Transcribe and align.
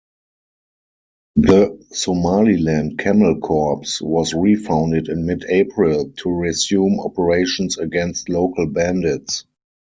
The 1.35 1.77
Somaliland 1.91 2.97
Camel 2.97 3.37
Corps 3.39 3.83
was 4.01 4.33
re-founded 4.33 5.09
in 5.09 5.27
mid-April, 5.27 6.11
to 6.23 6.29
resume 6.31 6.99
operations 6.99 7.77
against 7.77 8.27
local 8.27 8.65
bandits. 8.65 9.45